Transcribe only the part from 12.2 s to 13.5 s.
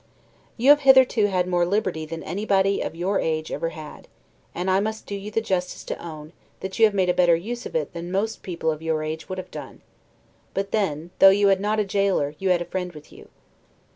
you had a friend with you.